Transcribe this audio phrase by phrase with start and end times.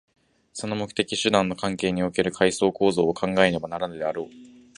[0.53, 4.29] その目的・手段の関係における階層構造を考えねばならぬであろう。